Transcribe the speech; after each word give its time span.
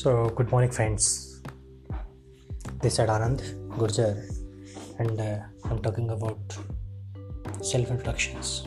So, 0.00 0.28
good 0.38 0.50
morning, 0.50 0.70
friends. 0.70 1.40
This 2.82 2.98
is 2.98 3.08
Anand 3.12 3.40
Gurjar, 3.78 4.10
and 4.98 5.18
uh, 5.18 5.38
I'm 5.70 5.78
talking 5.86 6.10
about 6.10 6.56
self 7.62 7.90
introductions. 7.90 8.66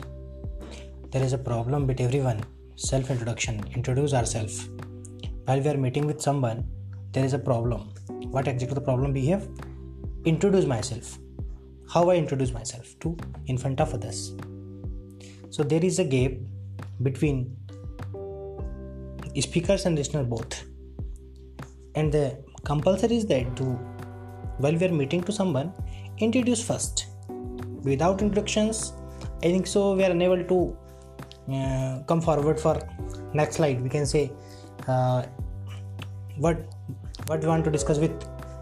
There 1.12 1.22
is 1.22 1.32
a 1.32 1.38
problem 1.38 1.86
with 1.86 2.00
everyone 2.00 2.40
self 2.74 3.12
introduction, 3.12 3.62
introduce 3.76 4.12
ourselves. 4.12 4.70
While 5.44 5.60
we 5.60 5.68
are 5.68 5.76
meeting 5.76 6.08
with 6.08 6.20
someone, 6.20 6.64
there 7.12 7.24
is 7.24 7.32
a 7.32 7.38
problem. 7.38 7.92
What 8.36 8.48
exactly 8.48 8.74
the 8.74 8.86
problem 8.90 9.12
we 9.12 9.26
have? 9.26 9.46
Introduce 10.24 10.66
myself. 10.66 11.16
How 11.94 12.10
I 12.10 12.16
introduce 12.16 12.52
myself 12.52 12.98
to 13.04 13.16
in 13.46 13.56
front 13.56 13.80
of 13.80 13.94
others. 13.94 14.34
So, 15.50 15.62
there 15.62 15.84
is 15.84 16.00
a 16.00 16.04
gap 16.16 16.32
between 17.04 17.56
speakers 19.38 19.86
and 19.86 19.94
listener 19.96 20.24
both 20.24 20.64
and 21.94 22.12
the 22.12 22.38
compulsory 22.64 23.16
is 23.16 23.26
that 23.26 23.56
to 23.56 23.64
while 24.58 24.76
we 24.76 24.86
are 24.86 24.92
meeting 24.92 25.22
to 25.22 25.32
someone 25.32 25.72
introduce 26.18 26.62
first. 26.62 27.06
Without 27.82 28.20
introductions 28.20 28.92
i 29.42 29.50
think 29.52 29.66
so 29.66 29.94
we 29.94 30.04
are 30.04 30.10
unable 30.10 30.42
to 30.44 30.76
uh, 31.52 32.02
come 32.06 32.20
forward 32.20 32.60
for 32.60 32.78
next 33.32 33.56
slide. 33.56 33.80
We 33.80 33.88
can 33.88 34.06
say 34.06 34.30
uh, 34.86 35.22
what 36.36 36.58
what 37.26 37.40
we 37.40 37.48
want 37.48 37.64
to 37.64 37.70
discuss 37.70 37.98
with 37.98 38.12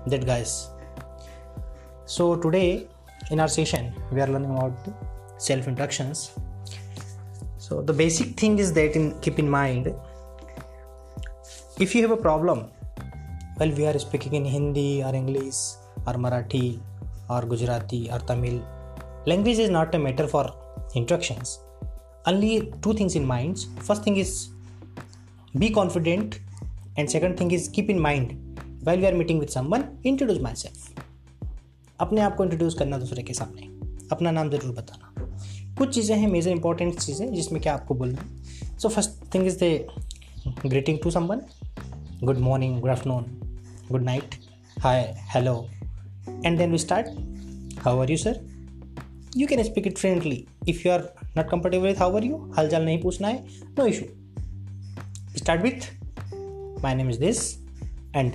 that 0.07 0.25
guys. 0.25 0.69
So 2.07 2.37
today 2.37 2.89
in 3.31 3.41
our 3.41 3.49
session 3.49 3.93
we 4.13 4.21
are 4.21 4.27
learning 4.27 4.51
about 4.57 4.73
self 5.39 5.67
introductions 5.69 6.31
so 7.59 7.83
the 7.83 7.93
basic 7.93 8.29
thing 8.41 8.59
is 8.59 8.73
that 8.73 8.97
in 8.97 9.21
keep 9.21 9.39
in 9.39 9.49
mind 9.51 9.95
if 11.79 11.95
you 11.95 12.03
have 12.03 12.11
a 12.11 12.23
problem 12.29 12.71
while 13.59 13.73
we 13.79 13.85
are 13.91 13.99
speaking 14.03 14.35
in 14.39 14.45
hindi 14.55 14.89
or 15.07 15.13
english 15.21 15.61
or 16.09 16.15
marathi 16.25 16.67
or 17.35 17.41
gujarati 17.53 18.01
or 18.15 18.21
tamil 18.29 18.59
language 19.31 19.61
is 19.65 19.71
not 19.77 19.97
a 19.99 20.01
matter 20.05 20.27
for 20.35 20.45
instructions 21.01 21.49
only 22.31 22.53
two 22.85 22.95
things 23.01 23.17
in 23.21 23.25
mind 23.33 23.65
first 23.89 24.05
thing 24.07 24.19
is 24.25 24.33
be 25.63 25.71
confident 25.81 26.39
and 26.99 27.15
second 27.17 27.35
thing 27.41 27.51
is 27.59 27.67
keep 27.77 27.91
in 27.95 28.01
mind 28.09 28.29
while 28.87 29.01
we 29.03 29.09
are 29.11 29.17
meeting 29.23 29.41
with 29.43 29.53
someone 29.59 29.85
introduce 30.13 30.41
myself 30.49 30.81
अपने 32.01 32.21
आप 32.21 32.35
को 32.37 32.45
introduce 32.45 32.75
करना 32.79 32.99
दूसरे 32.99 33.23
के 33.29 33.35
सामने 33.35 33.63
अपना 34.13 34.31
नाम 34.31 34.51
ज़रूर 34.51 34.75
बताना 34.75 35.07
कुछ 35.79 35.95
चीज़ें 35.95 36.17
हैं 36.17 36.29
मेजर 36.31 36.51
इंपॉर्टेंट 36.51 36.99
चीज़ें 37.01 37.33
जिसमें 37.33 37.61
क्या 37.63 37.75
आपको 37.75 37.95
बोलना 38.03 38.23
है 38.23 38.77
so 38.83 38.89
first 38.89 39.35
thing 39.35 39.47
is 39.47 39.59
the 39.65 40.67
greeting 40.67 40.99
to 41.03 41.11
someone 41.11 41.41
good 42.21 42.41
morning, 42.41 42.81
good 42.81 42.91
afternoon, 42.91 43.48
good 43.91 44.03
night 44.03 44.35
hi 44.81 45.15
hello 45.19 45.69
and 46.47 46.59
then 46.59 46.73
we 46.73 46.79
start 46.79 47.07
how 47.79 48.01
are 48.01 48.11
you 48.11 48.17
sir 48.17 48.41
you 49.37 49.47
can 49.47 49.63
speak 49.63 49.87
it 49.87 49.99
friendly 49.99 50.47
if 50.69 50.89
you 50.89 50.93
are 50.93 51.03
not 51.37 51.51
comfortable 51.51 51.87
with 51.87 51.95
how 51.95 52.17
are 52.17 52.25
you 52.25 52.37
हालचाल 52.57 52.85
नहीं 52.85 53.03
पूछना 53.03 53.29
है 53.29 53.47
no 53.79 53.87
issue 53.87 54.05
start 55.39 55.63
with 55.63 55.91
my 56.83 56.95
name 56.95 57.11
is 57.11 57.19
this 57.19 57.59
and 58.17 58.33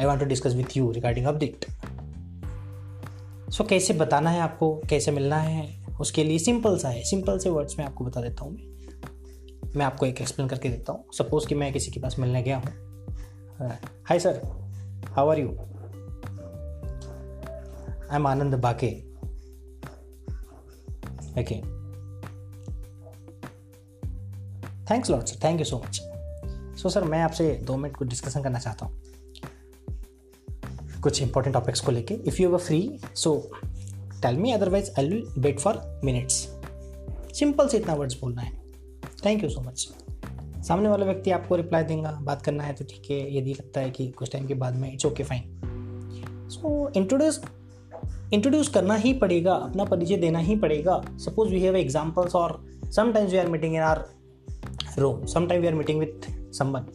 I 0.00 0.04
want 0.04 0.20
to 0.20 0.26
discuss 0.26 0.54
with 0.54 0.76
you 0.76 0.90
regarding 0.92 1.26
update 1.26 1.64
so 3.50 3.64
कैसे 3.64 3.94
बताना 3.94 4.30
है 4.30 4.40
आपको, 4.40 4.82
कैसे 4.90 5.10
मिलना 5.10 5.36
है, 5.36 5.84
उसके 6.00 6.24
लिए 6.24 6.38
सिंपल 6.38 6.78
सा 6.78 6.88
है. 6.88 7.04
सिंपल 7.04 7.38
से 7.38 7.50
वर्ड्स 7.50 7.78
में 7.78 7.86
आपको 7.86 8.04
बता 8.04 8.20
देता 8.20 8.44
हूँ 8.44 8.52
मैं. 9.76 9.84
आपको 9.84 10.06
एक 10.06 10.20
एक्सप्लेन 10.20 10.48
करके 10.48 10.68
देता 10.68 10.92
हूँ. 10.92 11.04
सपोज़ 11.12 11.46
कि 11.46 11.54
मैं 11.54 11.72
किसी 11.72 11.90
के 11.90 12.00
पास 12.00 12.16
मिलने 12.18 12.42
गया 12.42 12.56
हूँ. 12.56 12.84
Uh, 13.54 13.88
hi 14.08 14.18
sir 14.18 14.63
How 15.16 15.28
are 15.30 15.38
you? 15.38 15.56
I'm 18.10 18.24
Anand 18.26 18.54
Bake. 18.60 19.04
Okay. 21.40 21.58
Thanks 24.90 25.10
lot 25.10 25.26
sir 25.26 25.38
thank 25.44 25.58
you 25.60 25.64
so 25.64 25.76
much 25.84 26.00
so 26.80 26.88
sir 26.88 27.04
मैं 27.04 27.20
आपसे 27.22 27.50
दो 27.66 27.76
मिनट 27.76 27.96
कुछ 27.96 28.08
डिस्कशन 28.08 28.42
करना 28.42 28.58
चाहता 28.58 28.86
हूँ। 28.86 29.02
कुछ 31.02 31.22
इंपॉर्टेंट 31.22 31.54
टॉपिक्स 31.54 31.80
को 31.80 31.92
लेके। 31.92 32.14
If 32.14 32.42
you 32.42 32.52
are 32.52 32.60
free 32.60 32.98
so 33.14 33.36
tell 34.22 34.36
me 34.36 34.52
otherwise 34.52 34.90
I 34.98 35.08
will 35.08 35.26
wait 35.38 35.60
for 35.60 36.00
minutes 36.04 36.34
simple 37.38 37.68
से 37.68 37.76
इतना 37.76 37.94
वर्ड्स 37.94 38.20
बोलना 38.20 38.42
है। 38.42 38.52
थैंक 39.24 39.44
यू 39.44 39.50
सो 39.50 39.60
मच 39.60 39.88
सामने 40.64 40.88
वाला 40.88 41.06
व्यक्ति 41.06 41.30
आपको 41.30 41.56
रिप्लाई 41.56 41.84
देगा, 41.84 42.10
बात 42.22 42.42
करना 42.42 42.64
है 42.64 42.72
तो 42.74 42.84
ठीक 42.84 43.10
है 43.10 43.36
यदि 43.36 43.52
लगता 43.52 43.80
है 43.80 43.90
कि 43.90 44.08
कुछ 44.08 44.32
टाइम 44.32 44.46
के 44.46 44.54
बाद 44.54 44.76
में 44.76 44.92
it's 44.92 45.06
okay 45.06 45.22
fine 45.22 46.48
so 46.50 46.90
introduce 46.96 47.40
introduce 48.32 48.68
करना 48.68 48.94
ही 48.94 49.12
पड़ेगा, 49.14 49.52
अपना 49.52 49.84
परिचय 49.84 50.16
देना 50.16 50.38
ही 50.38 50.56
पड़ेगा. 50.56 51.00
सपोज़ 51.18 51.50
वी 51.50 51.60
हैव 51.60 51.76
एग्जाम्पल्स 51.76 52.34
और 52.34 52.60
sometimes 52.90 53.32
we 53.32 53.38
are 53.38 53.48
meeting 53.48 53.74
in 53.74 53.80
our 53.82 54.04
room 54.98 55.24
sometime 55.26 55.60
we 55.60 55.66
are 55.66 55.74
meeting 55.74 56.00
with 56.00 56.30
someone 56.52 56.86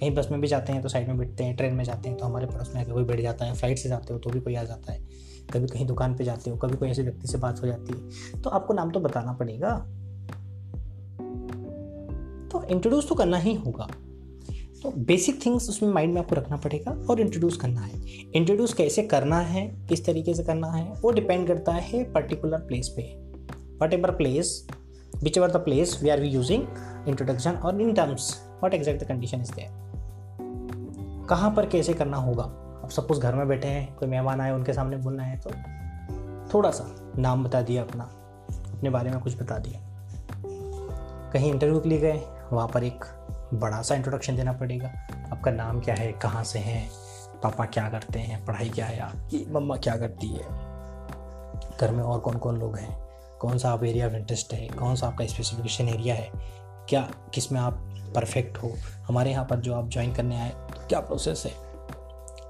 कहीं 0.00 0.10
बस 0.14 0.28
में 0.30 0.40
भी 0.40 0.48
जाते 0.48 0.72
हैं 0.72 0.82
तो 0.82 0.88
साइड 0.88 1.08
में 1.08 1.18
बैठते 1.18 1.44
हैं 1.44 1.56
ट्रेन 1.56 1.74
में 1.74 1.84
जाते 1.84 2.08
हैं 2.08 2.18
तो 2.18 2.24
हमारे 2.24 2.46
पड़ोस 2.46 2.72
में 2.74 2.80
आके 2.82 2.92
कोई 2.92 3.04
बैठ 3.04 3.20
जाता 3.20 3.44
है 3.44 3.54
फ़्लाइट 3.54 3.78
से 3.78 3.88
जाते 3.88 4.12
हो 4.12 4.18
तो 4.18 4.30
भी 4.30 4.40
कोई 4.40 4.54
आ 4.54 4.62
जाता 4.64 4.92
है. 4.92 5.00
कभी 5.52 5.66
कहीं 5.66 5.86
दुकान 5.86 6.14
पे 6.14 6.24
जाते 6.24 6.50
हो, 6.50 6.56
कभी 6.56 6.76
कोई 6.76 6.88
ऐसे 6.88 7.02
व्यक्ति 7.02 7.28
से 7.28 7.38
बात 7.38 7.62
हो 7.62 7.66
जाती 7.66 7.92
है. 7.92 8.42
तो 8.42 8.50
आपको 8.50 8.74
नाम 8.74 8.90
तो 8.90 9.00
बताना 9.00 9.32
पड़ेगा. 9.32 9.74
इंट्रोड्यूस 12.70 13.08
तो 13.08 13.14
करना 13.14 13.36
ही 13.36 13.54
होगा। 13.54 13.88
तो 14.82 14.90
बेसिक 14.96 15.46
थिंग्स 15.46 15.68
उसमें 15.68 15.90
माइंड 15.90 16.14
में 16.14 16.20
आपको 16.20 16.34
रखना 16.34 16.56
पड़ेगा 16.56 16.90
और 17.10 17.20
इंट्रोड्यूस 17.20 17.56
करना 17.56 17.80
है। 17.80 18.00
इंट्रोड्यूस 18.34 18.74
कैसे 18.74 19.02
करना 19.02 19.38
है, 19.38 19.66
किस 19.88 20.04
तरीके 20.06 20.34
से 20.34 20.44
करना 20.44 20.68
है, 20.68 20.92
वो 20.92 21.10
डिपेंड 21.10 21.46
करता 21.48 21.72
है 21.72 22.12
पर्टिकुलर 22.12 22.58
प्लेस 22.58 22.88
पे। 22.88 23.02
Whatever 23.94 24.10
place 24.10 24.66
whichever 25.38 25.50
the 25.50 25.56
place 25.56 26.00
we 26.02 26.08
are 26.08 26.20
we 26.20 26.28
using 26.28 26.64
introduction 27.08 27.52
और 27.52 27.80
in 27.80 27.92
terms 27.92 28.46
what 28.64 28.74
exact 28.74 29.04
the 29.04 29.08
condition 29.08 29.40
is 29.40 29.52
there 29.52 31.26
कहाँ 31.28 31.54
पर 31.54 31.66
कैसे 31.66 31.94
करना 31.94 32.16
होगा? 32.16 32.44
अब 32.82 32.88
सपोज़ 32.90 33.20
घर 33.20 33.34
में 33.34 33.48
बैठे 33.48 33.68
हैं, 33.68 33.94
कोई 33.94 34.08
मेहमान 34.08 34.40
आए, 34.40 34.50
उनके 34.50 34.72
सामने 34.72 34.96
बोलना 34.96 35.22
है 35.22 35.40
तो 35.40 35.50
थोड़ा 36.54 36.70
सा 36.70 37.12
नाम 37.18 37.44
बता 37.44 37.62
दिया 37.62 37.82
अपना। 37.82 38.04
अपने 38.76 38.90
बारे 38.90 39.10
में 39.10 39.20
कुछ 39.20 39.42
बता 39.42 39.58
दिया। 39.58 39.89
कहीं 41.32 41.50
इंटरव्यू 41.52 41.80
के 41.80 41.88
लिए 41.88 41.98
गए, 41.98 42.20
वहाँ 42.52 42.68
पर 42.68 42.84
एक 42.84 43.04
बड़ा 43.54 43.80
सा 43.82 43.94
इंट्रोडक्शन 43.94 44.36
देना 44.36 44.52
पड़ेगा। 44.52 44.88
आपका 45.32 45.50
नाम 45.50 45.80
क्या 45.80 45.94
है, 45.94 46.12
कहाँ 46.12 46.42
से 46.44 46.58
हैं, 46.58 46.88
पापा 47.42 47.64
क्या 47.64 47.88
करते 47.88 48.18
हैं, 48.18 48.44
पढ़ाई 48.44 48.68
क्या 48.68 48.86
है, 48.86 48.98
आपकी 49.00 49.44
मम्मा 49.50 49.76
क्या 49.76 49.96
करती 49.96 50.28
है, 50.28 50.44
घर 51.80 51.90
में 51.90 52.02
और 52.02 52.20
कौन 52.20 52.38
कौन 52.38 52.58
लोग 52.58 52.76
हैं, 52.76 52.98
कौन 53.40 53.58
सा 53.58 53.70
आप 53.70 53.84
एरिया 53.84 54.06
ऑफ़ 54.06 54.14
इंटरेस्ट 54.14 54.52
है, 54.52 54.68
कौन 54.68 54.96
सा 54.96 55.06
आपका 55.06 55.26
स्पेसिफिकेशन 55.26 55.88
एरिया 55.88 56.14
है, 56.14 56.30
क्या, 56.88 57.08
किसमें 57.34 57.60
आप 57.60 57.86
परफेक्ट 58.14 58.62
हो, 58.62 58.72
हमारे 59.06 59.30
यहाँ 59.30 59.44
पर 59.44 59.60
जो 59.60 59.74
आप 59.74 59.88
ज्वाइन 59.88 60.12
करने 60.12 60.40
आए 60.40 60.50
तो 60.50 60.86
क्या 60.88 61.00
प्रोसेस 61.00 61.42
है? 61.46 61.52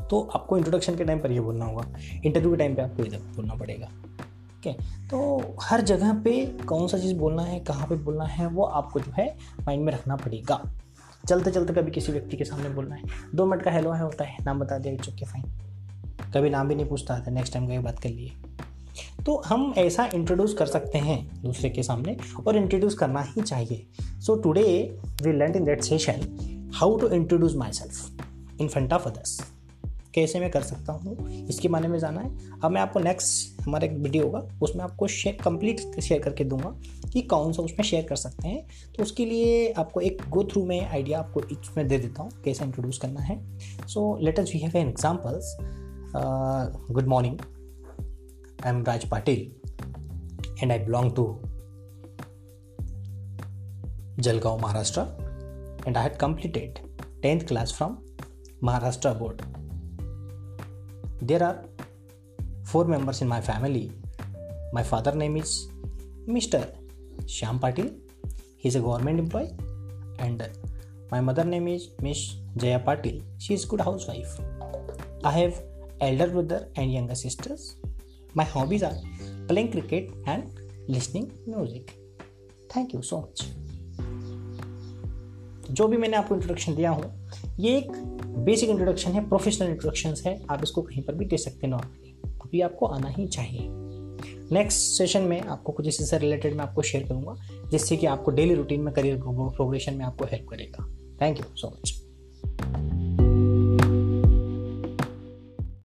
तो 0.09 0.21
आपको 0.35 0.57
इंट्रोडक्शन 0.57 0.97
के 0.97 1.05
टाइम 1.05 1.19
पर 1.21 1.33
ये 1.33 1.41
बोलना 1.41 1.65
होगा। 1.65 1.83
इंटरव्यू 2.25 2.51
के 2.51 2.57
टाइम 2.57 2.75
पे 2.75 2.83
आपको 2.83 3.05
इधर 3.05 3.19
बोलना 3.37 3.55
पड़ेगा। 3.55 3.89
ठीक 4.65 4.67
है? 4.67 5.09
तो 5.09 5.41
हर 5.63 5.81
जगह 5.81 6.13
पे 6.13 6.47
कौन 6.47 6.89
सा 6.89 6.99
चीज़ 6.99 7.15
बोलना 7.15 7.43
है, 7.43 7.61
कहाँ 7.61 7.87
पे 7.87 7.95
बोलना 7.95 8.25
है, 8.25 8.47
वो 8.47 8.65
आपको 8.65 9.01
जो 9.01 9.13
है 9.13 9.37
माइंड 9.67 9.85
में 9.85 9.93
रखना 9.93 10.17
पड़ेगा। 10.17 10.63
चलते 11.29 11.51
चलते 11.51 11.73
कभी 11.73 11.91
किसी 11.91 12.13
व्यक्ति 12.13 12.37
के 12.37 12.45
सामने 12.45 12.69
बोलना 12.69 12.95
है। 12.95 13.03
दो 13.35 13.47
मिनट 13.47 13.63
का 13.63 13.71
हेलो 13.71 13.91
है, 13.91 14.03
होता 14.03 14.25
है। 14.25 14.37
नाम 14.45 14.61
बता 14.61 14.79
दिया 14.79 14.97
चुके 14.97 15.25
फाइन 15.25 15.45
कभी 16.35 16.51
नाम 16.51 16.69
भी 16.69 16.75
नहीं 16.75 16.87
पूछता 16.87 17.19
था 17.21 17.31
नेक्स्ट 17.31 17.53
टाइम 17.53 17.67
कभी 17.67 17.79
बात 17.79 17.99
कर 17.99 18.09
लिए। 18.09 18.33
तो 19.27 19.43
हम 19.47 19.75
ऐसा 19.79 20.09
इंट्रोड्यूस 20.15 20.55
कर 20.55 20.67
सकते 20.67 20.99
हैं 20.99 21.43
दूसरे 21.43 21.71
के 21.71 21.83
सामने 21.83 22.17
और 22.47 22.57
इंट्रोड्यूस 22.57 22.95
करना 22.95 23.21
ही 23.23 23.43
चाहिए। 23.43 23.87
So 24.21 24.37
today 24.37 24.99
we 25.23 25.33
learn 25.33 25.57
in 25.57 25.65
that 25.65 25.83
session 25.83 26.71
how 26.75 26.97
to 26.99 27.09
introduce 27.09 27.55
myself 27.73 28.61
in 28.61 28.69
front 28.69 28.93
of 28.93 29.09
others 29.09 29.41
कैसे 30.15 30.41
मैं 30.41 30.51
कर 30.51 30.63
सकता 30.63 30.93
हूँ 30.93 31.47
इसके 31.49 31.69
बारे 31.69 31.89
में 31.89 31.99
जाना 31.99 32.21
है। 32.21 32.59
अब 32.65 32.71
मैं 32.71 32.81
आपको 32.81 33.01
नेक्स्ट 33.01 33.61
हमारा 33.63 33.87
एक 33.87 33.93
वीडियो 33.93 34.25
होगा, 34.25 34.39
उसमें 34.63 34.83
आपको 34.85 35.07
शेयर 35.09 35.37
कंप्लीट 35.45 36.01
शेयर 36.01 36.21
करके 36.23 36.45
दूँगा 36.45 36.71
कि 37.13 37.23
कौन 37.23 37.53
सा 37.53 37.63
उसमें 37.63 37.85
शेयर 37.85 38.05
कर 38.09 38.17
सकते 38.17 38.49
हैं। 38.49 38.93
तो 38.97 39.03
उसके 39.03 39.25
लिए 39.27 39.73
आपको 39.73 40.01
एक 40.01 40.23
गो 40.31 40.45
थ्रू 40.53 40.65
में 40.67 40.81
आइडिया 40.81 41.19
आपको 41.19 41.41
इसमें 41.43 41.87
दे 41.89 41.99
देता 41.99 42.23
हूँ, 42.23 42.31
कैसे 42.45 42.65
इंट्रोड्यूस 42.65 42.99
करना 42.99 43.21
है। 43.21 43.39
So 43.87 44.17
letters 44.23 44.53
we 44.55 44.61
have 44.61 44.77
an 44.77 44.89
examples 44.89 45.57
good 46.91 47.07
morning 47.09 47.39
I 48.65 48.73
am 48.73 48.83
Raj 48.85 49.09
Patil 49.11 49.51
and 50.63 50.73
I 50.73 50.79
belong 50.79 51.15
to 51.17 51.27
Jalgaon 54.19 54.59
Maharashtra 54.63 55.01
and 55.87 55.97
I 55.97 56.03
had 56.03 56.17
completed 56.19 56.81
10th 57.23 57.47
class 57.49 57.73
from 57.73 57.97
Maharashtra 58.63 59.19
board. 59.19 59.43
There 61.23 61.43
are 61.43 61.65
four 62.65 62.85
members 62.87 63.21
in 63.21 63.29
my 63.29 63.41
family. 63.41 63.93
My 64.73 64.83
father 64.83 65.13
name 65.13 65.37
is 65.37 65.69
Mr. 66.27 66.67
Shyam 67.27 67.61
Patil. 67.61 67.95
He 68.57 68.69
is 68.69 68.77
a 68.77 68.81
government 68.81 69.19
employee, 69.19 69.53
and 70.19 70.49
my 71.11 71.21
mother 71.21 71.45
name 71.45 71.69
is 71.69 71.91
Miss 72.01 72.37
Jaya 72.57 72.79
Patil. 72.79 73.23
She 73.39 73.53
is 73.53 73.67
good 73.67 73.81
housewife. 73.83 74.39
I 75.25 75.31
have 75.33 75.61
elder 76.01 76.29
brother 76.29 76.69
and 76.77 76.93
younger 76.93 77.15
sisters. 77.15 77.77
My 78.35 78.45
hobbies 78.45 78.83
are 78.83 78.97
playing 79.49 79.73
cricket 79.73 80.13
and 80.27 80.49
listening 80.89 81.33
music. 81.47 81.97
Thank 82.71 82.95
you 82.95 83.03
so 83.03 83.21
much. 83.21 83.45
जो 85.71 85.87
भी 85.89 85.97
मैंने 85.97 86.17
आपको 86.17 86.35
introduction 86.35 86.75
दिया 86.75 86.91
हूँ 86.91 87.13
ये 87.61 87.77
एक 87.79 87.91
basic 88.45 88.71
introduction 88.71 89.11
है 89.11 89.29
professional 89.29 89.69
introduction 89.69 90.15
है, 90.27 90.41
आप 90.51 90.61
इसको 90.63 90.83
कहीं 90.83 91.03
पर 91.03 91.15
भी 91.15 91.25
दे 91.25 91.37
सकते 91.37 91.67
हैं 91.67 91.71
नॉर्मली 91.71 92.11
क्योंकि 92.23 92.61
आपको 92.61 92.87
आना 92.87 93.09
ही 93.09 93.27
चाहिए। 93.29 93.67
नेक्स्ट 94.53 94.81
सेशन 94.99 95.23
में 95.23 95.41
आपको 95.41 95.73
कुछ 95.73 95.89
इससे 95.89 96.19
रिलेटेड 96.19 96.55
मैं 96.55 96.65
आपको 96.65 96.83
शेयर 96.83 97.07
करूँगा, 97.09 97.35
जिससे 97.71 97.97
कि 97.97 98.07
आपको 98.07 98.31
डेली 98.31 98.55
रूटीन 98.55 98.81
में 98.81 98.93
करियर 98.95 99.21
प्रोग्रेशन 99.23 99.95
में 99.95 100.05
आपको 100.05 100.25
हेल्प 100.25 100.49
करेगा। 100.51 100.87
Thank 101.21 101.39
you 101.39 101.45
so 101.57 101.69
much 101.69 101.95